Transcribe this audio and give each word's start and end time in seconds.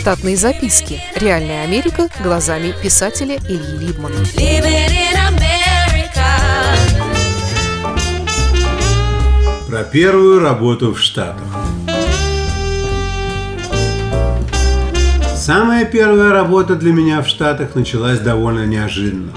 Штатные 0.00 0.34
записки. 0.34 0.98
Реальная 1.14 1.62
Америка 1.62 2.08
глазами 2.24 2.72
писателя 2.82 3.36
Ильи 3.36 3.86
Либмана. 3.86 4.16
Про 9.68 9.84
первую 9.84 10.40
работу 10.40 10.94
в 10.94 10.98
Штатах. 10.98 11.44
Самая 15.36 15.84
первая 15.84 16.32
работа 16.32 16.76
для 16.76 16.94
меня 16.94 17.20
в 17.20 17.28
Штатах 17.28 17.74
началась 17.74 18.20
довольно 18.20 18.64
неожиданно. 18.64 19.32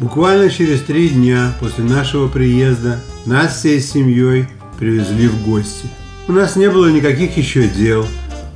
Буквально 0.00 0.48
через 0.48 0.80
три 0.80 1.10
дня 1.10 1.52
после 1.60 1.84
нашего 1.84 2.28
приезда 2.28 2.98
нас 3.26 3.58
всей 3.58 3.78
семьей 3.78 4.46
привезли 4.78 5.28
в 5.28 5.44
гости. 5.44 5.86
У 6.28 6.32
нас 6.32 6.56
не 6.56 6.70
было 6.70 6.86
никаких 6.90 7.36
еще 7.36 7.68
дел, 7.68 8.06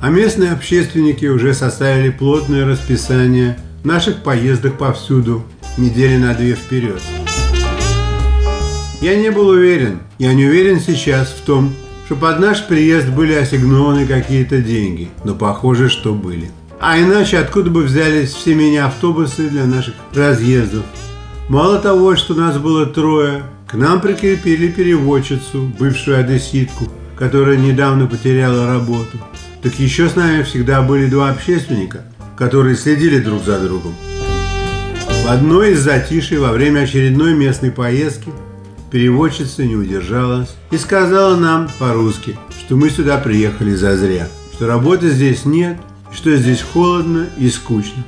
а 0.01 0.09
местные 0.09 0.51
общественники 0.51 1.25
уже 1.25 1.53
составили 1.53 2.09
плотное 2.09 2.65
расписание 2.65 3.57
наших 3.83 4.23
поездок 4.23 4.77
повсюду, 4.77 5.43
недели 5.77 6.17
на 6.17 6.33
две 6.33 6.53
вперед. 6.53 7.01
Я 9.01 9.15
не 9.15 9.29
был 9.29 9.47
уверен, 9.49 9.99
я 10.19 10.33
не 10.33 10.45
уверен 10.45 10.79
сейчас 10.79 11.29
в 11.29 11.45
том, 11.45 11.73
что 12.05 12.15
под 12.15 12.39
наш 12.39 12.65
приезд 12.65 13.09
были 13.09 13.33
ассигнованы 13.33 14.07
какие-то 14.07 14.59
деньги, 14.61 15.09
но 15.23 15.35
похоже, 15.35 15.89
что 15.89 16.13
были. 16.13 16.49
А 16.79 16.99
иначе 16.99 17.39
откуда 17.39 17.69
бы 17.69 17.83
взялись 17.83 18.31
все 18.31 18.55
мини-автобусы 18.55 19.49
для 19.49 19.65
наших 19.65 19.95
разъездов? 20.13 20.83
Мало 21.49 21.79
того, 21.79 22.15
что 22.15 22.33
нас 22.33 22.57
было 22.57 22.85
трое, 22.85 23.43
к 23.67 23.73
нам 23.73 23.99
прикрепили 23.99 24.67
переводчицу, 24.67 25.71
бывшую 25.79 26.19
одесситку, 26.19 26.85
которая 27.17 27.57
недавно 27.57 28.07
потеряла 28.07 28.67
работу. 28.67 29.17
Так 29.63 29.79
еще 29.79 30.09
с 30.09 30.15
нами 30.15 30.43
всегда 30.43 30.81
были 30.81 31.07
два 31.07 31.29
общественника, 31.29 32.03
которые 32.37 32.75
следили 32.75 33.19
друг 33.19 33.43
за 33.43 33.59
другом. 33.59 33.95
В 35.25 35.29
одной 35.29 35.71
из 35.71 35.81
затишей 35.81 36.37
во 36.37 36.51
время 36.51 36.81
очередной 36.81 37.33
местной 37.33 37.71
поездки 37.71 38.29
переводчица 38.91 39.65
не 39.65 39.75
удержалась 39.75 40.55
и 40.71 40.77
сказала 40.77 41.35
нам 41.35 41.69
по-русски, 41.79 42.37
что 42.57 42.75
мы 42.75 42.89
сюда 42.89 43.17
приехали 43.17 43.73
зазря, 43.73 44.27
что 44.53 44.67
работы 44.67 45.09
здесь 45.09 45.43
нет, 45.45 45.77
что 46.13 46.35
здесь 46.35 46.61
холодно 46.61 47.27
и 47.37 47.49
скучно. 47.49 48.03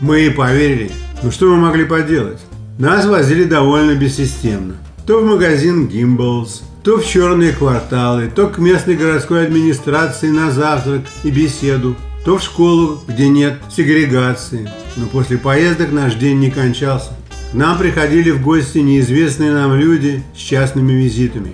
Мы 0.00 0.26
и 0.26 0.30
поверили, 0.30 0.90
но 1.22 1.30
что 1.30 1.46
мы 1.46 1.56
могли 1.56 1.84
поделать? 1.84 2.40
Нас 2.78 3.06
возили 3.06 3.44
довольно 3.44 3.94
бессистемно. 3.94 4.76
То 5.08 5.22
в 5.22 5.24
магазин 5.24 5.88
Гимблс, 5.88 6.64
то 6.84 6.98
в 6.98 7.06
черные 7.06 7.52
кварталы, 7.52 8.28
то 8.28 8.46
к 8.46 8.58
местной 8.58 8.94
городской 8.94 9.46
администрации 9.46 10.28
на 10.28 10.50
завтрак 10.50 11.00
и 11.22 11.30
беседу, 11.30 11.96
то 12.26 12.36
в 12.36 12.42
школу, 12.42 13.00
где 13.08 13.30
нет 13.30 13.54
сегрегации. 13.74 14.70
Но 14.98 15.06
после 15.06 15.38
поездок 15.38 15.92
наш 15.92 16.14
день 16.16 16.38
не 16.40 16.50
кончался. 16.50 17.12
К 17.50 17.54
нам 17.54 17.78
приходили 17.78 18.30
в 18.30 18.42
гости 18.42 18.80
неизвестные 18.80 19.50
нам 19.50 19.74
люди 19.76 20.22
с 20.36 20.40
частными 20.40 20.92
визитами. 20.92 21.52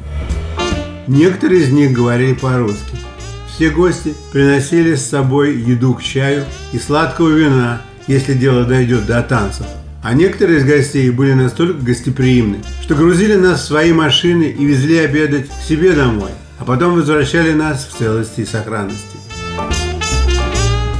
Некоторые 1.07 1.63
из 1.63 1.71
них 1.71 1.93
говорили 1.93 2.35
по-русски. 2.35 2.97
Все 3.55 3.71
гости 3.71 4.15
приносили 4.33 4.97
с 4.97 5.09
собой 5.09 5.55
еду 5.55 5.95
к 5.95 6.03
чаю 6.03 6.45
и 6.73 6.79
сладкого 6.81 7.29
вина, 7.29 7.83
если 8.09 8.35
дело 8.35 8.65
дойдет 8.65 9.07
до 9.07 9.23
танцев. 9.23 9.67
А 10.05 10.13
некоторые 10.13 10.59
из 10.59 10.67
гостей 10.67 11.09
были 11.09 11.33
настолько 11.33 11.81
гостеприимны, 11.81 12.59
что 12.83 12.95
грузили 12.95 13.37
нас 13.37 13.63
в 13.63 13.65
свои 13.65 13.91
машины 13.91 14.55
и 14.57 14.63
везли 14.67 14.99
обедать 14.99 15.49
к 15.49 15.63
себе 15.67 15.95
домой, 15.95 16.31
а 16.59 16.65
потом 16.67 16.97
возвращали 16.97 17.55
нас 17.55 17.89
в 17.89 17.99
целости 17.99 18.43
и 18.43 18.45
сохранности. 18.45 19.17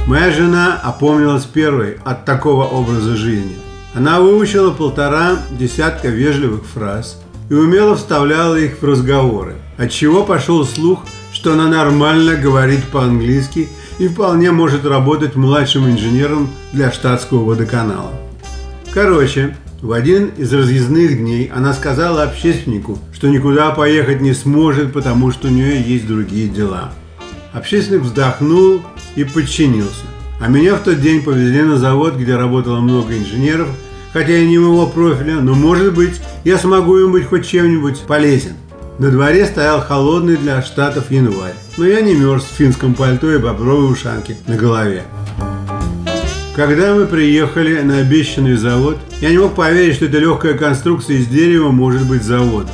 Моя 0.07 0.31
жена 0.31 0.81
опомнилась 0.83 1.43
первой 1.43 1.99
от 2.03 2.25
такого 2.25 2.63
образа 2.65 3.15
жизни. 3.15 3.55
Она 3.93 4.19
выучила 4.21 4.71
полтора 4.71 5.37
десятка 5.51 6.07
вежливых 6.07 6.65
фраз 6.65 7.21
и 7.51 7.53
умело 7.53 7.95
вставляла 7.95 8.55
их 8.55 8.81
в 8.81 8.85
разговоры, 8.85 9.53
от 9.77 9.91
чего 9.91 10.23
пошел 10.23 10.65
слух, 10.65 11.05
что 11.31 11.53
она 11.53 11.67
нормально 11.67 12.37
говорит 12.37 12.83
по-английски 12.85 13.69
и 13.99 14.07
вполне 14.07 14.49
может 14.49 14.83
работать 14.83 15.35
младшим 15.35 15.87
инженером 15.87 16.49
для 16.73 16.91
штатского 16.91 17.45
водоканала. 17.45 18.24
Короче, 18.95 19.57
в 19.81 19.91
один 19.91 20.31
из 20.37 20.53
разъездных 20.53 21.17
дней 21.17 21.51
она 21.53 21.73
сказала 21.73 22.23
общественнику, 22.23 22.97
что 23.11 23.27
никуда 23.27 23.71
поехать 23.71 24.21
не 24.21 24.33
сможет, 24.33 24.93
потому 24.93 25.31
что 25.31 25.49
у 25.49 25.51
нее 25.51 25.81
есть 25.81 26.07
другие 26.07 26.47
дела. 26.47 26.93
Общественник 27.51 28.03
вздохнул 28.03 28.81
и 29.17 29.25
подчинился. 29.25 30.05
А 30.39 30.47
меня 30.47 30.75
в 30.75 30.79
тот 30.79 31.01
день 31.01 31.23
повезли 31.23 31.63
на 31.63 31.77
завод, 31.77 32.15
где 32.15 32.37
работало 32.37 32.79
много 32.79 33.17
инженеров, 33.17 33.67
хотя 34.13 34.37
и 34.37 34.47
не 34.47 34.59
моего 34.59 34.87
профиля, 34.87 35.41
но 35.41 35.55
может 35.55 35.93
быть 35.93 36.21
я 36.45 36.57
смогу 36.57 36.97
им 36.97 37.11
быть 37.11 37.27
хоть 37.27 37.45
чем-нибудь 37.45 37.99
полезен. 38.07 38.53
На 38.97 39.11
дворе 39.11 39.45
стоял 39.45 39.81
холодный 39.81 40.37
для 40.37 40.61
штатов 40.61 41.11
январь, 41.11 41.55
но 41.75 41.85
я 41.85 41.99
не 41.99 42.15
мерз 42.15 42.45
в 42.45 42.55
финском 42.55 42.93
пальто 42.93 43.29
и 43.29 43.39
бобровой 43.39 43.91
ушанке 43.91 44.37
на 44.47 44.55
голове. 44.55 45.03
Когда 46.55 46.95
мы 46.95 47.05
приехали 47.05 47.81
на 47.81 47.97
обещанный 47.97 48.55
завод, 48.55 48.97
я 49.19 49.29
не 49.29 49.37
мог 49.37 49.55
поверить, 49.55 49.95
что 49.95 50.05
эта 50.05 50.19
легкая 50.19 50.53
конструкция 50.53 51.17
из 51.17 51.27
дерева 51.27 51.71
может 51.71 52.07
быть 52.07 52.23
заводом. 52.23 52.71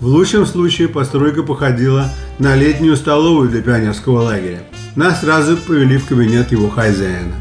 В 0.00 0.06
лучшем 0.06 0.44
случае 0.44 0.88
постройка 0.88 1.44
походила 1.44 2.10
на 2.40 2.56
летнюю 2.56 2.96
столовую 2.96 3.48
для 3.48 3.62
пионерского 3.62 4.22
лагеря. 4.22 4.64
Нас 4.96 5.20
сразу 5.20 5.56
повели 5.56 5.96
в 5.96 6.06
кабинет 6.06 6.50
его 6.50 6.68
хозяина. 6.68 7.34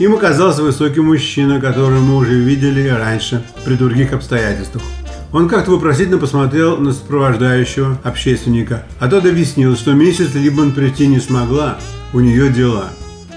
Им 0.00 0.14
оказался 0.14 0.64
высокий 0.64 1.00
мужчина, 1.00 1.60
которого 1.60 2.00
мы 2.00 2.16
уже 2.16 2.34
видели 2.34 2.88
раньше 2.88 3.44
при 3.64 3.74
других 3.74 4.12
обстоятельствах. 4.12 4.82
Он 5.30 5.48
как-то 5.48 5.70
вопросительно 5.70 6.18
посмотрел 6.18 6.78
на 6.78 6.92
сопровождающего 6.92 8.00
общественника, 8.02 8.84
а 8.98 9.06
тот 9.06 9.24
объяснил, 9.26 9.76
что 9.76 9.92
миссис 9.92 10.34
Либман 10.34 10.72
прийти 10.72 11.06
не 11.06 11.20
смогла, 11.20 11.78
у 12.12 12.18
нее 12.18 12.48
дела. 12.48 12.90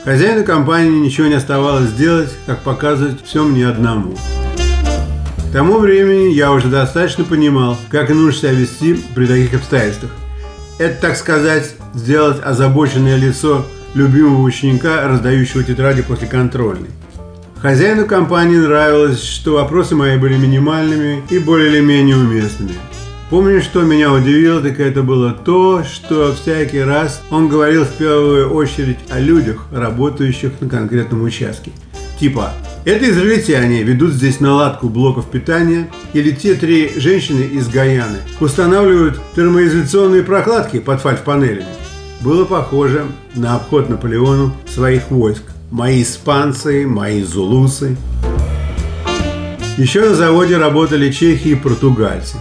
Хозяину 0.08 0.46
компании 0.46 1.02
ничего 1.02 1.28
не 1.28 1.34
оставалось 1.34 1.90
сделать, 1.90 2.34
как 2.46 2.62
показывать 2.62 3.26
все 3.26 3.44
мне 3.44 3.68
одному. 3.68 4.16
К 4.16 5.52
тому 5.52 5.80
времени 5.80 6.32
я 6.32 6.54
уже 6.54 6.70
достаточно 6.70 7.26
понимал, 7.26 7.78
как 7.90 8.08
нужно 8.08 8.32
себя 8.32 8.52
вести 8.54 8.94
при 9.14 9.26
таких 9.26 9.56
обстоятельствах. 9.56 10.12
Это, 10.80 11.02
так 11.02 11.18
сказать, 11.18 11.76
сделать 11.94 12.42
озабоченное 12.42 13.18
лицо 13.18 13.66
любимого 13.96 14.44
ученика, 14.44 15.06
раздающего 15.10 15.66
тетради 15.66 16.04
после 16.04 16.30
контрольной. 16.30 16.92
Хозяину 17.62 18.06
компании 18.06 18.56
нравилось, 18.56 19.22
что 19.22 19.56
вопросы 19.56 19.96
мои 19.96 20.18
были 20.18 20.38
минимальными 20.38 21.22
и 21.30 21.38
более 21.38 21.68
или 21.68 21.82
менее 21.82 22.16
уместными. 22.16 22.76
Помню, 23.30 23.62
что 23.62 23.82
меня 23.82 24.14
удивило, 24.14 24.62
так 24.62 24.80
это 24.80 25.04
было 25.04 25.34
то, 25.34 25.84
что 25.84 26.34
всякий 26.34 26.80
раз 26.80 27.22
он 27.30 27.50
говорил 27.50 27.84
в 27.84 27.92
первую 27.94 28.54
очередь 28.54 29.00
о 29.10 29.20
людях, 29.20 29.66
работающих 29.72 30.54
на 30.62 30.70
конкретном 30.70 31.24
участке. 31.24 31.72
Типа, 32.20 32.54
это 32.86 33.10
израильтяне 33.10 33.84
ведут 33.84 34.14
здесь 34.14 34.40
наладку 34.40 34.88
блоков 34.88 35.30
питания, 35.30 35.90
или 36.14 36.32
те 36.32 36.54
три 36.54 36.94
женщины 36.98 37.42
из 37.42 37.68
Гаяны 37.68 38.20
устанавливают 38.40 39.20
термоизоляционные 39.36 40.24
прокладки 40.24 40.80
под 40.80 41.02
фальш-панелями. 41.02 41.66
Было 42.22 42.46
похоже 42.46 43.06
на 43.36 43.56
обход 43.56 43.90
Наполеону 43.90 44.54
своих 44.68 45.12
войск 45.12 45.44
мои 45.70 46.02
испанцы, 46.02 46.88
мои 46.88 47.22
зулусы. 47.24 47.98
Еще 49.78 50.02
на 50.02 50.16
заводе 50.16 50.58
работали 50.58 51.12
чехи 51.12 51.50
и 51.50 51.56
португальцы. 51.56 52.38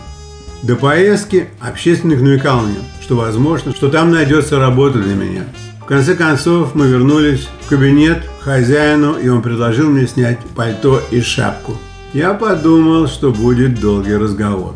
До 0.67 0.75
поездки 0.75 1.47
общественник 1.61 2.21
намекал 2.21 2.63
мне, 2.63 2.79
что 3.01 3.15
возможно, 3.15 3.73
что 3.73 3.89
там 3.89 4.11
найдется 4.11 4.59
работа 4.59 4.99
для 4.99 5.15
меня. 5.15 5.45
В 5.81 5.85
конце 5.85 6.17
концов 6.17 6.75
мы 6.75 6.89
вернулись 6.89 7.47
в 7.61 7.69
кабинет 7.69 8.25
к 8.41 8.43
хозяину, 8.43 9.17
и 9.17 9.29
он 9.29 9.43
предложил 9.43 9.89
мне 9.89 10.09
снять 10.09 10.41
пальто 10.57 11.01
и 11.13 11.21
шапку. 11.21 11.77
Я 12.13 12.35
подумал, 12.35 13.07
что 13.07 13.31
будет 13.31 13.79
долгий 13.79 14.17
разговор. 14.17 14.75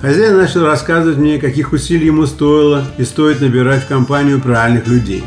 Хозяин 0.00 0.36
начал 0.36 0.64
рассказывать 0.64 1.18
мне, 1.18 1.40
каких 1.40 1.72
усилий 1.72 2.06
ему 2.06 2.26
стоило 2.26 2.84
и 2.96 3.02
стоит 3.02 3.40
набирать 3.40 3.82
в 3.82 3.88
компанию 3.88 4.40
правильных 4.40 4.86
людей. 4.86 5.24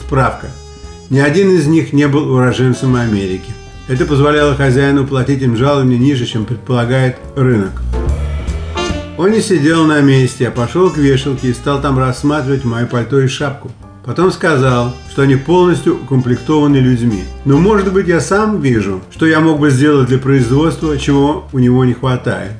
Справка– 0.00 0.46
ни 1.10 1.18
один 1.18 1.50
из 1.50 1.66
них 1.66 1.92
не 1.92 2.08
был 2.08 2.32
уроженцем 2.32 2.96
Америки. 2.96 3.52
Это 3.86 4.06
позволяло 4.06 4.54
хозяину 4.54 5.06
платить 5.06 5.42
им 5.42 5.58
жалование 5.58 5.98
ниже, 5.98 6.24
чем 6.24 6.46
предполагает 6.46 7.18
рынок. 7.36 7.82
Он 9.18 9.30
не 9.30 9.40
сидел 9.40 9.84
на 9.84 10.00
месте, 10.00 10.48
а 10.48 10.50
пошел 10.50 10.90
к 10.90 10.96
вешалке 10.96 11.48
и 11.48 11.54
стал 11.54 11.82
там 11.82 11.98
рассматривать 11.98 12.64
мое 12.64 12.86
пальто 12.86 13.20
и 13.20 13.28
шапку. 13.28 13.70
Потом 14.04 14.32
сказал, 14.32 14.94
что 15.10 15.22
они 15.22 15.36
полностью 15.36 15.96
укомплектованы 15.96 16.78
людьми. 16.78 17.24
Но 17.44 17.58
может 17.58 17.92
быть 17.92 18.08
я 18.08 18.20
сам 18.20 18.60
вижу, 18.60 19.00
что 19.10 19.26
я 19.26 19.40
мог 19.40 19.60
бы 19.60 19.70
сделать 19.70 20.08
для 20.08 20.18
производства, 20.18 20.98
чего 20.98 21.46
у 21.52 21.58
него 21.58 21.84
не 21.84 21.92
хватает. 21.92 22.52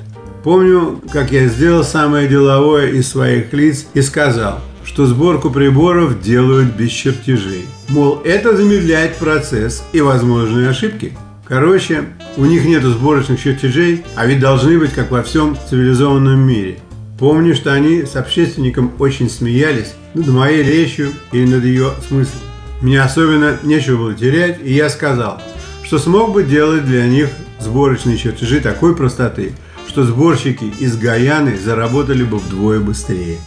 Помню, 0.44 1.00
как 1.10 1.32
я 1.32 1.49
сделал 1.49 1.84
самое 1.84 2.28
деловое 2.28 2.88
из 2.88 3.08
своих 3.08 3.52
лиц 3.52 3.87
и 3.94 4.02
сказал, 4.02 4.60
что 4.84 5.06
сборку 5.06 5.50
приборов 5.50 6.20
делают 6.20 6.75
без 6.75 6.90
чертежей. 6.90 7.66
Мол, 7.88 8.20
это 8.25 8.56
замедляет 8.56 9.16
процесс 9.16 9.82
и 9.93 10.00
возможные 10.00 10.69
ошибки. 10.69 11.16
Короче, 11.48 12.05
у 12.37 12.44
них 12.44 12.64
нет 12.64 12.82
сборочных 12.82 13.40
чертежей, 13.40 14.05
а 14.17 14.26
ведь 14.26 14.40
должны 14.40 14.79
быть, 14.79 14.93
как 14.93 15.11
во 15.11 15.23
всем 15.23 15.56
цивилизованном 15.69 16.40
мире. 16.40 16.79
Помню, 17.19 17.55
что 17.55 17.73
они 17.73 18.05
с 18.05 18.17
общественником 18.17 18.93
очень 18.99 19.31
смеялись 19.31 19.94
над 20.14 20.29
моей 20.29 20.62
речью 20.62 21.11
или 21.31 21.46
над 21.46 21.64
ее 21.64 21.90
смыслом. 22.06 22.40
Мне 22.81 23.00
особенно 23.00 23.58
нечего 23.62 23.99
было 23.99 24.14
терять, 24.14 24.58
и 24.62 24.73
я 24.73 24.88
сказал, 24.88 25.40
что 25.84 25.99
смог 25.99 26.32
бы 26.32 26.43
делать 26.43 26.84
для 26.84 27.06
них 27.06 27.29
сборочные 27.61 28.17
чертежи 28.17 28.61
такой 28.61 28.96
простоты, 28.96 29.52
что 29.87 30.05
сборщики 30.05 30.73
из 30.81 30.96
Гаяны 30.96 31.56
заработали 31.56 32.25
бы 32.25 32.38
вдвое 32.38 32.81
быстрее. 32.81 33.38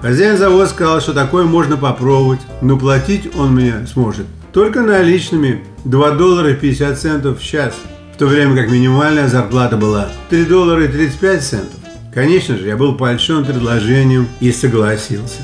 Хозяин 0.00 0.36
завода 0.36 0.66
сказал, 0.66 1.00
что 1.00 1.12
такое 1.12 1.44
можно 1.44 1.76
попробовать, 1.76 2.40
но 2.62 2.76
платить 2.76 3.30
он 3.36 3.54
мне 3.54 3.86
сможет 3.86 4.26
только 4.52 4.82
наличными 4.82 5.64
2 5.84 6.10
доллара 6.12 6.50
и 6.50 6.54
50 6.54 6.98
центов 6.98 7.40
в 7.40 7.44
час, 7.44 7.74
в 8.14 8.18
то 8.18 8.26
время 8.26 8.56
как 8.56 8.70
минимальная 8.70 9.28
зарплата 9.28 9.76
была 9.76 10.08
3 10.30 10.44
доллара 10.44 10.84
и 10.84 10.88
35 10.88 11.42
центов. 11.42 11.80
Конечно 12.14 12.58
же, 12.58 12.66
я 12.66 12.76
был 12.76 12.94
польщен 12.94 13.44
предложением 13.44 14.28
и 14.40 14.52
согласился. 14.52 15.40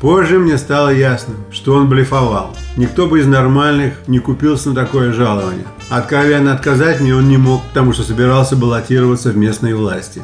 Позже 0.00 0.38
мне 0.38 0.56
стало 0.58 0.88
ясно, 0.88 1.34
что 1.52 1.74
он 1.74 1.88
блефовал. 1.88 2.56
Никто 2.76 3.06
бы 3.06 3.20
из 3.20 3.26
нормальных 3.26 4.08
не 4.08 4.18
купился 4.18 4.70
на 4.70 4.74
такое 4.74 5.12
жалование. 5.12 5.66
Откровенно 5.90 6.54
отказать 6.54 7.00
мне 7.00 7.14
он 7.14 7.28
не 7.28 7.36
мог, 7.36 7.62
потому 7.68 7.92
что 7.92 8.02
собирался 8.02 8.56
баллотироваться 8.56 9.30
в 9.30 9.36
местные 9.36 9.76
власти. 9.76 10.22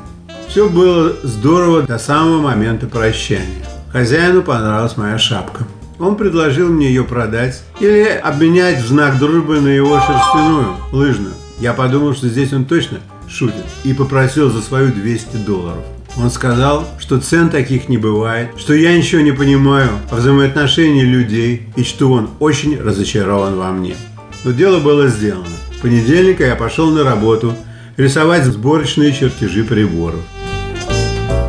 Все 0.48 0.68
было 0.68 1.12
здорово 1.22 1.82
до 1.82 1.98
самого 1.98 2.40
момента 2.40 2.86
прощания. 2.86 3.64
Хозяину 3.92 4.42
понравилась 4.42 4.96
моя 4.96 5.18
шапка. 5.18 5.66
Он 5.98 6.16
предложил 6.16 6.68
мне 6.68 6.88
ее 6.88 7.04
продать 7.04 7.62
или 7.80 8.04
обменять 8.04 8.82
в 8.82 8.88
знак 8.88 9.18
дружбы 9.18 9.60
на 9.60 9.68
его 9.68 9.98
шерстяную, 9.98 10.76
лыжную. 10.92 11.34
Я 11.58 11.72
подумал, 11.72 12.14
что 12.14 12.28
здесь 12.28 12.52
он 12.52 12.66
точно 12.66 12.98
шутит 13.28 13.64
и 13.84 13.94
попросил 13.94 14.50
за 14.50 14.60
свою 14.60 14.92
200 14.92 15.36
долларов. 15.38 15.84
Он 16.18 16.30
сказал, 16.30 16.86
что 16.98 17.20
цен 17.20 17.50
таких 17.50 17.88
не 17.88 17.98
бывает, 17.98 18.50
что 18.56 18.72
я 18.72 18.96
ничего 18.96 19.20
не 19.20 19.32
понимаю 19.32 19.90
о 20.10 20.16
взаимоотношении 20.16 21.02
людей 21.02 21.68
и 21.76 21.82
что 21.82 22.10
он 22.10 22.30
очень 22.40 22.80
разочарован 22.80 23.56
во 23.56 23.70
мне. 23.70 23.96
Но 24.44 24.52
дело 24.52 24.80
было 24.80 25.08
сделано. 25.08 25.46
В 25.76 25.82
понедельник 25.82 26.40
я 26.40 26.56
пошел 26.56 26.90
на 26.90 27.04
работу 27.04 27.54
рисовать 27.96 28.44
сборочные 28.44 29.12
чертежи 29.12 29.64
приборов. 29.64 30.20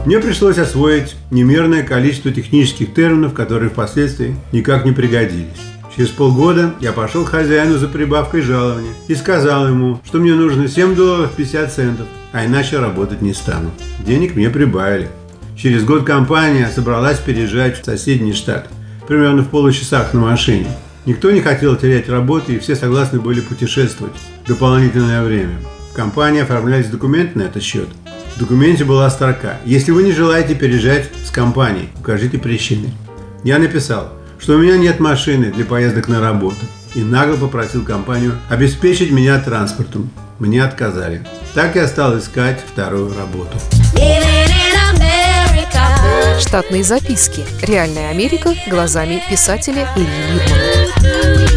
Мне 0.07 0.19
пришлось 0.19 0.57
освоить 0.57 1.17
немерное 1.31 1.83
количество 1.83 2.31
технических 2.31 2.93
терминов, 2.93 3.33
которые 3.33 3.69
впоследствии 3.69 4.37
никак 4.53 4.85
не 4.85 4.93
пригодились. 4.93 5.59
Через 5.93 6.11
полгода 6.11 6.73
я 6.79 6.93
пошел 6.93 7.25
к 7.25 7.31
хозяину 7.31 7.77
за 7.77 7.89
прибавкой 7.89 8.39
жалования 8.39 8.93
и 9.09 9.15
сказал 9.15 9.67
ему, 9.67 9.99
что 10.05 10.19
мне 10.19 10.33
нужно 10.33 10.69
7 10.69 10.95
долларов 10.95 11.33
50 11.35 11.73
центов, 11.73 12.07
а 12.31 12.45
иначе 12.45 12.79
работать 12.79 13.21
не 13.21 13.33
стану. 13.33 13.69
Денег 13.99 14.33
мне 14.35 14.49
прибавили. 14.49 15.09
Через 15.57 15.83
год 15.83 16.05
компания 16.05 16.71
собралась 16.73 17.19
переезжать 17.19 17.81
в 17.81 17.83
соседний 17.83 18.31
штат, 18.31 18.69
примерно 19.09 19.41
в 19.41 19.49
получасах 19.49 20.13
на 20.13 20.21
машине. 20.21 20.67
Никто 21.05 21.31
не 21.31 21.41
хотел 21.41 21.75
терять 21.75 22.07
работу, 22.07 22.53
и 22.53 22.59
все 22.59 22.77
согласны 22.77 23.19
были 23.19 23.41
путешествовать 23.41 24.15
дополнительное 24.47 25.21
время. 25.21 25.57
В 25.91 25.95
компании 25.97 26.43
оформлялись 26.43 26.87
документы 26.87 27.39
на 27.39 27.43
этот 27.43 27.61
счет. 27.61 27.89
В 28.37 28.39
документе 28.39 28.83
была 28.83 29.09
строка 29.09 29.57
«Если 29.65 29.89
вы 29.89 30.03
не 30.03 30.11
желаете 30.11 30.53
переезжать 30.53 31.09
с 31.25 31.31
компанией, 31.31 31.89
укажите 31.99 32.37
причины». 32.37 32.91
Я 33.43 33.57
написал, 33.57 34.13
что 34.37 34.53
у 34.53 34.57
меня 34.59 34.77
нет 34.77 34.99
машины 34.99 35.51
для 35.51 35.65
поездок 35.65 36.07
на 36.07 36.21
работу 36.21 36.59
и 36.93 36.99
нагло 36.99 37.35
попросил 37.37 37.83
компанию 37.83 38.33
обеспечить 38.47 39.09
меня 39.09 39.39
транспортом. 39.39 40.11
Мне 40.37 40.63
отказали. 40.63 41.25
Так 41.55 41.75
я 41.75 41.87
стал 41.87 42.15
искать 42.19 42.59
вторую 42.71 43.11
работу. 43.17 43.57
Штатные 46.39 46.83
записки. 46.83 47.43
Реальная 47.63 48.11
Америка 48.11 48.53
глазами 48.69 49.19
писателя 49.27 49.89
Ильи 49.95 50.05
Либмана. 50.35 51.56